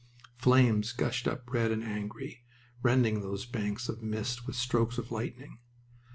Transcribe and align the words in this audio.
Flames 0.35 0.93
gushed 0.93 1.27
up 1.27 1.43
red 1.53 1.69
and 1.69 1.83
angry, 1.83 2.43
rending 2.81 3.21
those 3.21 3.45
banks 3.45 3.87
of 3.87 4.01
mist 4.01 4.47
with 4.47 4.55
strokes 4.55 4.97
of 4.97 5.11
lightning. 5.11 5.59